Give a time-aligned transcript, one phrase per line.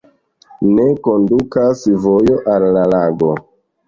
[0.77, 3.29] Ne kondukas vojo al la lago.